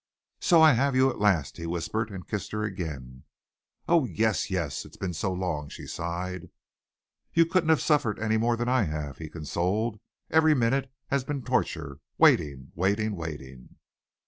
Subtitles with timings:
[0.39, 3.21] "So I have you at last," he whispered, and kissed her again.
[3.87, 6.49] "Oh, yes, yes, and it has been so long," she sighed.
[7.35, 9.99] "You couldn't have suffered any more than I have," he consoled.
[10.31, 13.75] "Every minute has been torture, waiting, waiting, waiting!"